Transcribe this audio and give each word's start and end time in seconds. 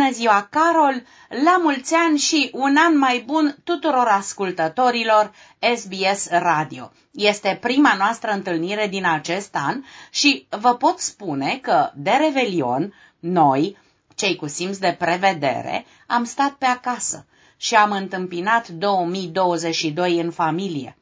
Bună 0.00 0.12
ziua, 0.12 0.48
Carol! 0.50 1.02
La 1.44 1.58
mulți 1.62 1.94
ani 1.94 2.18
și 2.18 2.50
un 2.52 2.76
an 2.76 2.98
mai 2.98 3.22
bun 3.26 3.56
tuturor 3.64 4.06
ascultătorilor 4.06 5.32
SBS 5.74 6.28
Radio. 6.30 6.92
Este 7.10 7.58
prima 7.60 7.94
noastră 7.94 8.30
întâlnire 8.30 8.86
din 8.86 9.06
acest 9.06 9.54
an 9.54 9.82
și 10.10 10.46
vă 10.48 10.74
pot 10.76 10.98
spune 10.98 11.58
că 11.62 11.90
de 11.94 12.10
Revelion, 12.10 12.94
noi, 13.18 13.76
cei 14.14 14.36
cu 14.36 14.46
simț 14.46 14.76
de 14.76 14.96
prevedere, 14.98 15.86
am 16.06 16.24
stat 16.24 16.50
pe 16.50 16.66
acasă 16.66 17.26
și 17.56 17.74
am 17.74 17.92
întâmpinat 17.92 18.68
2022 18.68 20.20
în 20.20 20.30
familie. 20.30 20.96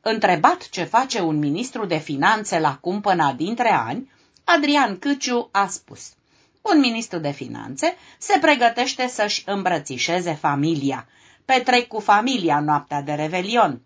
Întrebat 0.00 0.68
ce 0.68 0.84
face 0.84 1.20
un 1.20 1.38
ministru 1.38 1.86
de 1.86 1.98
finanțe 1.98 2.58
la 2.58 2.76
cumpăna 2.76 3.32
dintre 3.32 3.72
ani, 3.72 4.10
Adrian 4.44 4.98
Câciu 4.98 5.48
a 5.52 5.66
spus– 5.66 6.12
un 6.72 6.80
ministru 6.80 7.18
de 7.18 7.30
finanțe 7.30 7.96
se 8.18 8.38
pregătește 8.40 9.06
să-și 9.06 9.42
îmbrățișeze 9.46 10.34
familia. 10.34 11.06
Petrec 11.44 11.86
cu 11.86 12.00
familia 12.00 12.60
noaptea 12.60 13.02
de 13.02 13.12
revelion. 13.12 13.82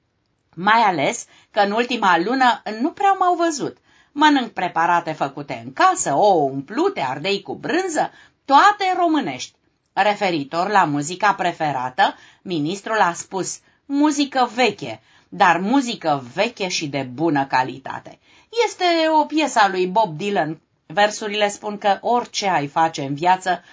Mai 0.54 0.80
ales 0.80 1.26
că 1.50 1.60
în 1.60 1.70
ultima 1.70 2.18
lună 2.18 2.62
nu 2.80 2.90
prea 2.90 3.12
m-au 3.12 3.34
văzut. 3.34 3.76
Mănânc 4.12 4.50
preparate 4.52 5.12
făcute 5.12 5.62
în 5.64 5.72
casă, 5.72 6.14
ouă 6.14 6.50
umplute, 6.50 7.00
ardei 7.00 7.42
cu 7.42 7.54
brânză, 7.54 8.10
toate 8.44 8.94
românești. 8.96 9.54
Referitor 9.92 10.68
la 10.68 10.84
muzica 10.84 11.34
preferată, 11.34 12.14
ministrul 12.42 12.98
a 13.00 13.12
spus 13.12 13.58
muzică 13.86 14.50
veche, 14.54 15.00
dar 15.28 15.58
muzică 15.58 16.24
veche 16.34 16.68
și 16.68 16.86
de 16.86 17.08
bună 17.12 17.46
calitate. 17.46 18.18
Este 18.64 18.84
o 19.20 19.24
piesă 19.24 19.58
a 19.58 19.68
lui 19.68 19.86
Bob 19.86 20.16
Dylan 20.16 20.60
Versurile 20.92 21.48
spun 21.48 21.78
că 21.78 21.98
orice 22.00 22.48
ai 22.48 22.66
face 22.66 23.02
în 23.02 23.14
viață, 23.14 23.64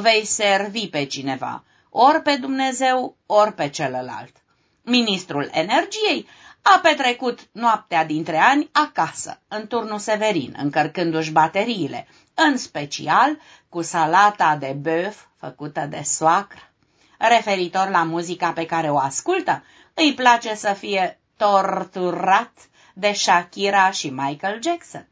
vei 0.00 0.24
servi 0.24 0.88
pe 0.88 1.04
cineva, 1.04 1.64
ori 1.90 2.22
pe 2.22 2.36
Dumnezeu, 2.36 3.16
ori 3.26 3.52
pe 3.52 3.68
celălalt. 3.68 4.36
Ministrul 4.82 5.50
energiei 5.52 6.26
a 6.62 6.78
petrecut 6.82 7.40
noaptea 7.52 8.04
dintre 8.04 8.36
ani 8.36 8.68
acasă, 8.72 9.40
în 9.48 9.66
turnul 9.66 9.98
Severin, 9.98 10.56
încărcându-și 10.58 11.30
bateriile, 11.30 12.08
în 12.34 12.56
special 12.56 13.38
cu 13.68 13.82
salata 13.82 14.56
de 14.56 14.76
băf 14.80 15.24
făcută 15.36 15.86
de 15.90 16.00
soacră. 16.04 16.70
Referitor 17.18 17.88
la 17.88 18.02
muzica 18.02 18.52
pe 18.52 18.66
care 18.66 18.90
o 18.90 18.98
ascultă, 18.98 19.64
îi 19.94 20.14
place 20.14 20.54
să 20.54 20.72
fie 20.72 21.18
torturat 21.36 22.52
de 22.94 23.12
Shakira 23.12 23.90
și 23.90 24.10
Michael 24.10 24.62
Jackson. 24.62 25.06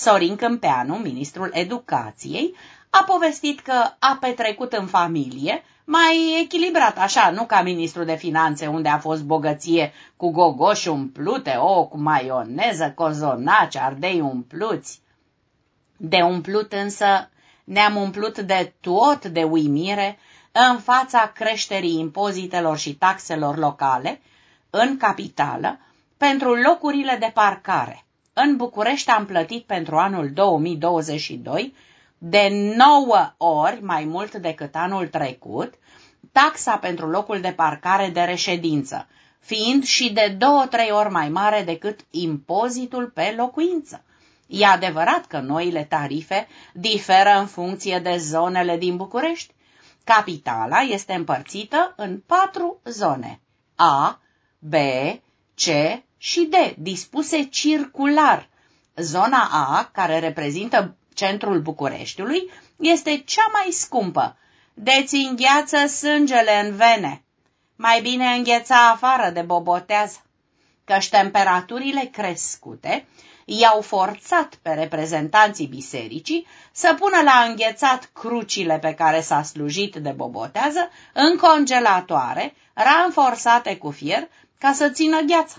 Sorin 0.00 0.36
Câmpeanu, 0.36 0.94
ministrul 0.94 1.50
educației, 1.52 2.54
a 2.90 3.04
povestit 3.06 3.60
că 3.60 3.72
a 3.98 4.16
petrecut 4.20 4.72
în 4.72 4.86
familie, 4.86 5.62
mai 5.84 6.40
echilibrat 6.42 6.98
așa, 6.98 7.30
nu 7.30 7.44
ca 7.44 7.62
ministru 7.62 8.04
de 8.04 8.14
finanțe, 8.14 8.66
unde 8.66 8.88
a 8.88 8.98
fost 8.98 9.22
bogăție 9.22 9.92
cu 10.16 10.30
gogoși 10.30 10.88
umplute, 10.88 11.56
o 11.58 11.84
cu 11.84 11.98
maioneză, 11.98 12.92
cozonaci, 12.94 13.76
ardei 13.76 14.20
umpluți. 14.20 15.00
De 15.96 16.20
umplut 16.20 16.72
însă 16.72 17.30
ne-am 17.64 17.96
umplut 17.96 18.38
de 18.38 18.74
tot 18.80 19.26
de 19.26 19.42
uimire 19.42 20.18
în 20.52 20.78
fața 20.78 21.32
creșterii 21.34 21.98
impozitelor 21.98 22.78
și 22.78 22.94
taxelor 22.94 23.56
locale 23.56 24.20
în 24.70 24.96
capitală 24.96 25.78
pentru 26.16 26.54
locurile 26.54 27.16
de 27.20 27.30
parcare. 27.34 28.02
În 28.44 28.56
București 28.56 29.10
am 29.10 29.26
plătit 29.26 29.64
pentru 29.64 29.96
anul 29.96 30.30
2022 30.32 31.74
de 32.18 32.48
9 32.76 33.34
ori 33.36 33.82
mai 33.82 34.04
mult 34.04 34.34
decât 34.34 34.74
anul 34.74 35.08
trecut 35.08 35.74
taxa 36.32 36.76
pentru 36.76 37.06
locul 37.08 37.40
de 37.40 37.52
parcare 37.52 38.08
de 38.08 38.20
reședință, 38.20 39.08
fiind 39.40 39.84
și 39.84 40.12
de 40.12 40.36
2-3 40.36 40.90
ori 40.90 41.10
mai 41.10 41.28
mare 41.28 41.62
decât 41.62 42.00
impozitul 42.10 43.06
pe 43.06 43.34
locuință. 43.36 44.04
E 44.46 44.66
adevărat 44.66 45.26
că 45.26 45.38
noile 45.38 45.84
tarife 45.84 46.48
diferă 46.72 47.30
în 47.38 47.46
funcție 47.46 47.98
de 47.98 48.16
zonele 48.16 48.76
din 48.76 48.96
București. 48.96 49.54
Capitala 50.04 50.78
este 50.78 51.12
împărțită 51.12 51.94
în 51.96 52.22
patru 52.26 52.80
zone 52.84 53.40
A, 53.76 54.20
B, 54.58 54.74
C 55.54 55.66
și 56.18 56.40
D, 56.50 56.54
dispuse 56.76 57.42
circular. 57.42 58.48
Zona 58.96 59.48
A, 59.52 59.90
care 59.92 60.18
reprezintă 60.18 60.96
centrul 61.14 61.60
Bucureștiului, 61.60 62.50
este 62.76 63.22
cea 63.26 63.50
mai 63.52 63.70
scumpă. 63.70 64.36
Deți 64.74 65.14
îngheață 65.14 65.86
sângele 65.86 66.60
în 66.64 66.76
vene. 66.76 67.22
Mai 67.76 68.00
bine 68.00 68.26
îngheța 68.26 68.90
afară 68.90 69.30
de 69.30 69.40
bobotează. 69.40 70.22
Căci 70.84 71.08
temperaturile 71.08 72.08
crescute 72.12 73.06
i-au 73.44 73.80
forțat 73.80 74.54
pe 74.62 74.70
reprezentanții 74.70 75.66
bisericii 75.66 76.46
să 76.72 76.96
pună 76.98 77.22
la 77.24 77.44
înghețat 77.48 78.10
crucile 78.12 78.78
pe 78.78 78.94
care 78.94 79.20
s-a 79.20 79.42
slujit 79.42 79.94
de 79.96 80.10
bobotează 80.10 80.90
în 81.12 81.36
congelatoare, 81.36 82.54
ranforsate 82.74 83.76
cu 83.76 83.90
fier, 83.90 84.28
ca 84.58 84.72
să 84.72 84.88
țină 84.88 85.20
gheața. 85.20 85.56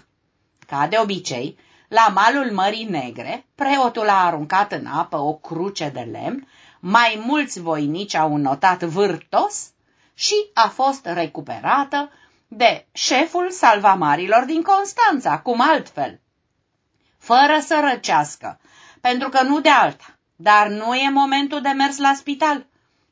Ca 0.69 0.88
de 0.88 0.97
obicei, 0.97 1.57
la 1.88 2.07
malul 2.13 2.52
Mării 2.52 2.84
Negre, 2.84 3.46
preotul 3.56 4.09
a 4.09 4.25
aruncat 4.25 4.72
în 4.72 4.85
apă 4.85 5.18
o 5.18 5.34
cruce 5.34 5.90
de 5.90 6.00
lemn, 6.00 6.47
mai 6.80 7.24
mulți 7.25 7.62
voinici 7.62 8.16
au 8.16 8.35
notat 8.35 8.84
vârtos 8.84 9.72
și 10.13 10.35
a 10.53 10.68
fost 10.68 11.06
recuperată 11.06 12.12
de 12.47 12.88
șeful 12.91 13.52
salvamarilor 13.52 14.44
din 14.46 14.62
Constanța, 14.62 15.40
cum 15.40 15.62
altfel, 15.62 16.19
fără 17.18 17.59
să 17.59 17.90
răcească, 17.91 18.59
pentru 19.02 19.29
că 19.29 19.44
nu 19.44 19.62
de 19.62 19.69
alta, 19.69 20.18
dar 20.35 20.68
nu 20.68 20.96
e 20.96 21.09
momentul 21.09 21.62
de 21.62 21.69
mers 21.69 21.97
la 21.97 22.13
spital. 22.13 22.66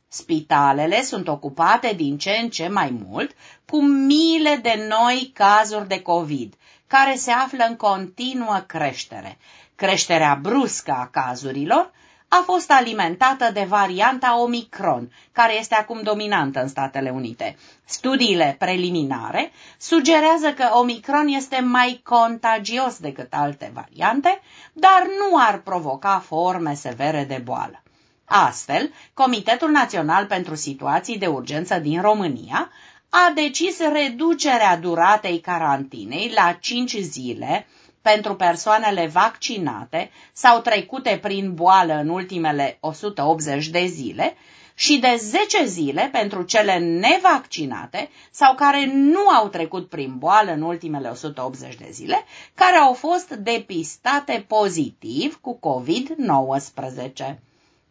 Spitalele 0.07 1.01
sunt 1.01 1.27
ocupate 1.27 1.93
din 1.93 2.17
ce 2.17 2.31
în 2.41 2.49
ce 2.49 2.67
mai 2.67 2.89
mult 3.07 3.35
cu 3.65 3.81
miile 3.81 4.55
de 4.55 4.87
noi 4.89 5.31
cazuri 5.33 5.87
de 5.87 6.01
COVID 6.01 6.53
care 6.87 7.15
se 7.15 7.31
află 7.31 7.65
în 7.69 7.75
continuă 7.75 8.63
creștere. 8.67 9.37
Creșterea 9.75 10.39
bruscă 10.41 10.91
a 10.91 11.07
cazurilor 11.11 11.91
a 12.27 12.41
fost 12.45 12.71
alimentată 12.71 13.51
de 13.53 13.65
varianta 13.67 14.39
Omicron, 14.41 15.11
care 15.31 15.57
este 15.57 15.75
acum 15.75 16.01
dominantă 16.01 16.61
în 16.61 16.67
Statele 16.67 17.09
Unite. 17.09 17.57
Studiile 17.85 18.55
preliminare 18.59 19.51
sugerează 19.77 20.53
că 20.53 20.69
Omicron 20.73 21.27
este 21.27 21.59
mai 21.59 22.01
contagios 22.03 22.97
decât 22.97 23.33
alte 23.33 23.71
variante, 23.73 24.41
dar 24.73 25.03
nu 25.03 25.37
ar 25.39 25.57
provoca 25.57 26.23
forme 26.25 26.73
severe 26.73 27.23
de 27.23 27.41
boală. 27.43 27.81
Astfel, 28.25 28.93
Comitetul 29.13 29.69
Național 29.69 30.25
pentru 30.25 30.55
Situații 30.55 31.17
de 31.17 31.27
Urgență 31.27 31.79
din 31.79 32.01
România 32.01 32.69
a 33.09 33.31
decis 33.35 33.79
reducerea 33.79 34.77
duratei 34.77 35.39
carantinei 35.39 36.31
la 36.35 36.57
5 36.61 36.95
zile 36.95 37.67
pentru 38.01 38.35
persoanele 38.35 39.07
vaccinate 39.07 40.11
sau 40.33 40.59
trecute 40.61 41.19
prin 41.21 41.53
boală 41.53 41.93
în 41.93 42.09
ultimele 42.09 42.77
180 42.79 43.67
de 43.67 43.85
zile 43.85 44.35
și 44.73 44.97
de 44.99 45.15
10 45.17 45.65
zile 45.65 46.09
pentru 46.11 46.41
cele 46.43 46.77
nevaccinate 46.77 48.09
sau 48.31 48.55
care 48.55 48.85
nu 48.93 49.29
au 49.29 49.47
trecut 49.47 49.89
prin 49.89 50.17
boală 50.17 50.51
în 50.51 50.61
ultimele 50.61 51.09
180 51.09 51.75
de 51.75 51.87
zile, 51.91 52.23
care 52.53 52.75
au 52.75 52.93
fost 52.93 53.29
depistate 53.29 54.45
pozitiv 54.47 55.39
cu 55.41 55.59
COVID-19. 55.59 57.35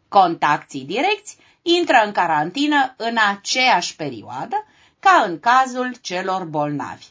Contacții 0.07 0.83
direcți 0.83 1.37
intră 1.61 2.01
în 2.05 2.11
carantină 2.11 2.93
în 2.97 3.15
aceeași 3.29 3.95
perioadă 3.95 4.65
ca 4.99 5.23
în 5.27 5.39
cazul 5.39 5.95
celor 6.01 6.43
bolnavi. 6.43 7.05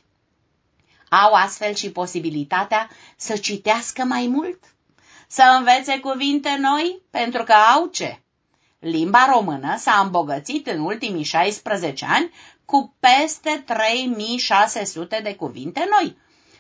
Au 1.09 1.33
astfel 1.33 1.75
și 1.75 1.91
posibilitatea 1.91 2.89
să 3.17 3.37
citească 3.37 4.05
mai 4.05 4.27
mult, 4.27 4.59
să 5.29 5.43
învețe 5.59 5.99
cuvinte 5.99 6.57
noi, 6.61 7.03
pentru 7.11 7.43
că 7.43 7.53
au 7.53 7.87
ce? 7.87 8.21
Limba 8.79 9.33
română 9.33 9.77
s-a 9.79 10.01
îmbogățit 10.05 10.67
în 10.67 10.81
ultimii 10.81 11.25
16 11.25 12.07
ani 12.09 12.31
cu 12.65 12.95
peste 13.01 13.63
3600 13.67 15.21
de 15.23 15.35
cuvinte 15.35 15.89
noi. 15.91 16.17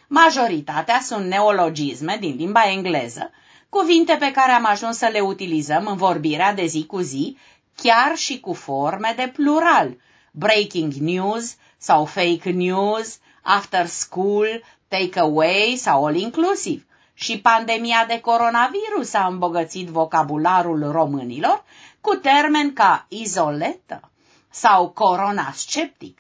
Majoritatea 0.08 1.00
sunt 1.00 1.26
neologisme 1.26 2.16
din 2.20 2.36
limba 2.36 2.70
engleză, 2.70 3.30
cuvinte 3.68 4.16
pe 4.18 4.30
care 4.30 4.52
am 4.52 4.64
ajuns 4.64 4.96
să 4.96 5.08
le 5.12 5.20
utilizăm 5.20 5.86
în 5.86 5.96
vorbirea 5.96 6.54
de 6.54 6.66
zi 6.66 6.86
cu 6.86 7.00
zi, 7.00 7.36
chiar 7.76 8.16
și 8.16 8.40
cu 8.40 8.52
forme 8.52 9.12
de 9.16 9.32
plural, 9.34 9.96
breaking 10.38 10.92
news 10.92 11.56
sau 11.78 12.04
fake 12.04 12.50
news, 12.50 13.18
after 13.42 13.86
school, 13.86 14.46
take 14.88 15.18
away 15.18 15.76
sau 15.76 16.04
all 16.04 16.16
inclusive. 16.16 16.86
Și 17.14 17.40
pandemia 17.40 18.04
de 18.08 18.20
coronavirus 18.20 19.14
a 19.14 19.26
îmbogățit 19.26 19.88
vocabularul 19.88 20.90
românilor 20.92 21.64
cu 22.00 22.14
termeni 22.14 22.72
ca 22.72 23.06
izoletă, 23.08 24.10
sau 24.50 24.88
coronasceptic. 24.88 26.18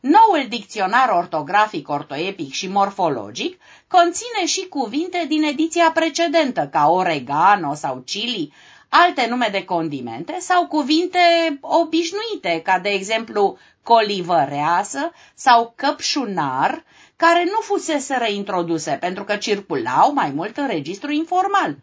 Noul 0.00 0.46
dicționar 0.48 1.08
ortografic, 1.08 1.88
ortoepic 1.88 2.52
și 2.52 2.68
morfologic 2.68 3.60
conține 3.88 4.46
și 4.46 4.66
cuvinte 4.68 5.24
din 5.28 5.42
ediția 5.42 5.90
precedentă, 5.94 6.68
ca 6.72 6.88
oregano 6.88 7.74
sau 7.74 7.96
chili, 7.96 8.52
alte 8.88 9.26
nume 9.26 9.48
de 9.52 9.64
condimente 9.64 10.36
sau 10.40 10.66
cuvinte 10.66 11.18
obișnuite, 11.60 12.60
ca 12.64 12.78
de 12.78 12.88
exemplu 12.88 13.58
colivăreasă 13.82 15.12
sau 15.34 15.72
căpșunar, 15.76 16.84
care 17.16 17.44
nu 17.44 17.60
fusese 17.60 18.16
reintroduse 18.16 18.90
pentru 19.00 19.24
că 19.24 19.36
circulau 19.36 20.12
mai 20.12 20.30
mult 20.30 20.56
în 20.56 20.66
registru 20.66 21.10
informal. 21.12 21.76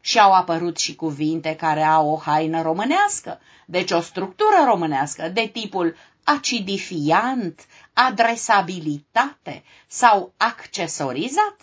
Și 0.00 0.18
au 0.18 0.32
apărut 0.32 0.76
și 0.76 0.94
cuvinte 0.94 1.56
care 1.56 1.82
au 1.82 2.08
o 2.10 2.16
haină 2.16 2.62
românească, 2.62 3.40
deci 3.66 3.90
o 3.90 4.00
structură 4.00 4.64
românească 4.66 5.28
de 5.28 5.50
tipul 5.52 5.96
acidifiant, 6.24 7.66
adresabilitate 7.92 9.64
sau 9.86 10.32
accesorizat. 10.36 11.56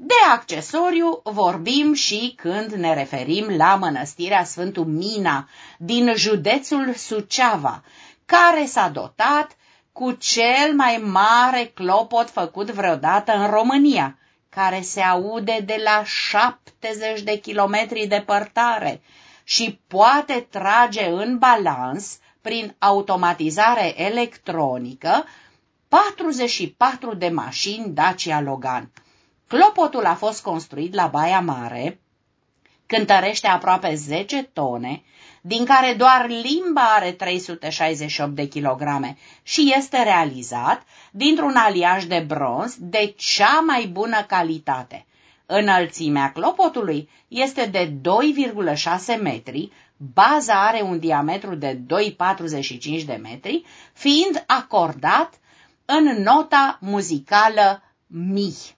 De 0.00 0.14
accesoriu 0.32 1.20
vorbim 1.24 1.92
și 1.92 2.34
când 2.36 2.72
ne 2.72 2.94
referim 2.94 3.56
la 3.56 3.74
mănăstirea 3.74 4.44
Sfântul 4.44 4.84
Mina 4.84 5.48
din 5.78 6.12
județul 6.16 6.94
Suceava, 6.94 7.82
care 8.26 8.64
s-a 8.66 8.88
dotat 8.88 9.56
cu 9.92 10.12
cel 10.12 10.74
mai 10.74 10.96
mare 10.96 11.70
clopot 11.74 12.30
făcut 12.30 12.70
vreodată 12.70 13.32
în 13.32 13.50
România, 13.50 14.18
care 14.48 14.80
se 14.80 15.00
aude 15.00 15.62
de 15.64 15.80
la 15.84 16.02
70 16.04 17.20
de 17.22 17.38
kilometri 17.38 18.06
departare 18.06 19.00
și 19.44 19.80
poate 19.86 20.46
trage 20.50 21.08
în 21.08 21.38
balans, 21.38 22.18
prin 22.40 22.74
automatizare 22.78 24.02
electronică, 24.02 25.24
44 25.88 27.14
de 27.14 27.28
mașini 27.28 27.88
Dacia 27.88 28.40
Logan. 28.40 28.90
Clopotul 29.48 30.04
a 30.04 30.14
fost 30.14 30.42
construit 30.42 30.94
la 30.94 31.06
Baia 31.06 31.40
Mare, 31.40 32.00
cântărește 32.86 33.46
aproape 33.46 33.94
10 33.94 34.42
tone, 34.42 35.02
din 35.40 35.64
care 35.64 35.94
doar 35.94 36.26
limba 36.28 36.94
are 36.94 37.12
368 37.12 38.34
de 38.34 38.46
kilograme 38.46 39.16
și 39.42 39.72
este 39.76 40.02
realizat 40.02 40.82
dintr-un 41.10 41.56
aliaj 41.56 42.04
de 42.04 42.24
bronz 42.26 42.76
de 42.78 43.14
cea 43.16 43.60
mai 43.60 43.86
bună 43.86 44.22
calitate. 44.22 45.06
Înălțimea 45.46 46.32
clopotului 46.32 47.08
este 47.28 47.66
de 47.66 47.92
2,6 49.16 49.22
metri, 49.22 49.72
baza 49.96 50.66
are 50.66 50.82
un 50.82 50.98
diametru 50.98 51.54
de 51.54 51.80
2,45 52.98 53.04
de 53.06 53.18
metri, 53.22 53.64
fiind 53.92 54.44
acordat 54.46 55.34
în 55.84 56.22
nota 56.22 56.78
muzicală 56.80 57.82
Mi. 58.06 58.76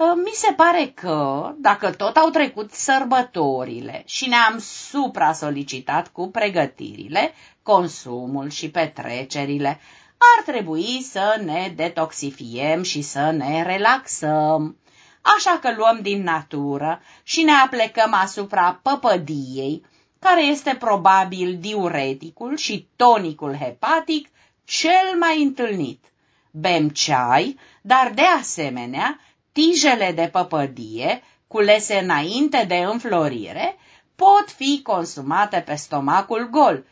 Ă, 0.00 0.14
mi 0.14 0.30
se 0.32 0.52
pare 0.52 0.92
că, 0.94 1.50
dacă 1.56 1.90
tot 1.90 2.16
au 2.16 2.28
trecut 2.28 2.72
sărbătorile 2.72 4.02
și 4.06 4.28
ne-am 4.28 4.58
supra-solicitat 4.58 6.08
cu 6.08 6.28
pregătirile, 6.28 7.32
consumul 7.62 8.50
și 8.50 8.70
petrecerile, 8.70 9.80
ar 10.36 10.44
trebui 10.44 11.02
să 11.02 11.40
ne 11.44 11.72
detoxifiem 11.76 12.82
și 12.82 13.02
să 13.02 13.30
ne 13.30 13.62
relaxăm. 13.62 14.76
Așa 15.36 15.58
că 15.60 15.74
luăm 15.76 15.98
din 16.02 16.22
natură 16.22 17.00
și 17.22 17.42
ne 17.42 17.52
aplecăm 17.52 18.14
asupra 18.14 18.80
păpădiei, 18.82 19.84
care 20.18 20.44
este 20.44 20.76
probabil 20.78 21.56
diureticul 21.58 22.56
și 22.56 22.88
tonicul 22.96 23.54
hepatic 23.54 24.28
cel 24.64 25.18
mai 25.18 25.42
întâlnit. 25.42 26.04
Bem 26.50 26.88
ceai, 26.88 27.58
dar 27.82 28.12
de 28.14 28.22
asemenea 28.38 29.20
tijele 29.60 30.12
de 30.12 30.28
păpădie, 30.32 31.22
culese 31.46 31.98
înainte 31.98 32.64
de 32.68 32.74
înflorire, 32.74 33.76
pot 34.16 34.50
fi 34.56 34.80
consumate 34.82 35.60
pe 35.66 35.74
stomacul 35.74 36.48
gol, 36.50 36.84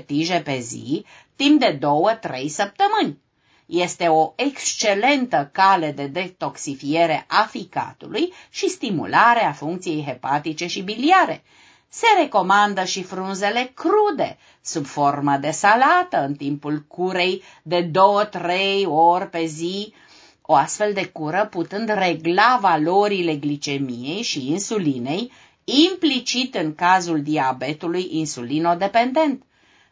5-10 0.00 0.04
tije 0.06 0.40
pe 0.40 0.58
zi, 0.58 1.04
timp 1.36 1.60
de 1.60 1.78
2-3 1.78 2.46
săptămâni. 2.46 3.18
Este 3.66 4.06
o 4.06 4.32
excelentă 4.36 5.50
cale 5.52 5.90
de 5.90 6.06
detoxifiere 6.06 7.24
a 7.28 7.42
ficatului 7.50 8.32
și 8.50 8.68
stimulare 8.68 9.44
a 9.44 9.52
funcției 9.52 10.04
hepatice 10.04 10.66
și 10.66 10.82
biliare. 10.82 11.42
Se 11.88 12.06
recomandă 12.20 12.84
și 12.84 13.02
frunzele 13.02 13.72
crude, 13.74 14.38
sub 14.62 14.86
formă 14.86 15.36
de 15.36 15.50
salată, 15.50 16.24
în 16.24 16.34
timpul 16.34 16.84
curei 16.88 17.42
de 17.62 17.90
2-3 17.90 18.84
ori 18.86 19.30
pe 19.30 19.44
zi, 19.44 19.94
o 20.50 20.54
astfel 20.54 20.92
de 20.92 21.06
cură 21.06 21.46
putând 21.50 21.88
regla 21.88 22.58
valorile 22.60 23.36
glicemiei 23.36 24.22
și 24.22 24.50
insulinei, 24.50 25.32
implicit 25.64 26.54
în 26.54 26.74
cazul 26.74 27.22
diabetului 27.22 28.08
insulinodependent. 28.10 29.42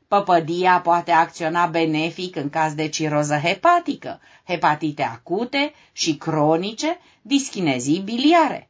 Păpădia 0.09 0.81
poate 0.81 1.11
acționa 1.11 1.67
benefic 1.67 2.37
în 2.37 2.51
caz 2.51 2.75
de 2.75 2.89
ciroză 2.89 3.35
hepatică, 3.43 4.21
hepatite 4.47 5.03
acute 5.03 5.73
și 5.93 6.17
cronice, 6.17 6.99
dischinezii 7.23 7.99
biliare. 7.99 8.69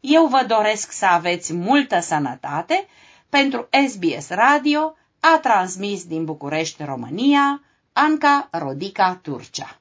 Eu 0.00 0.26
vă 0.26 0.44
doresc 0.46 0.92
să 0.92 1.06
aveți 1.06 1.52
multă 1.52 2.00
sănătate. 2.00 2.86
Pentru 3.28 3.68
SBS 3.88 4.28
Radio 4.28 4.96
a 5.20 5.38
transmis 5.42 6.04
din 6.04 6.24
București, 6.24 6.84
România, 6.84 7.62
Anca 7.92 8.48
Rodica 8.50 9.18
Turcea. 9.22 9.79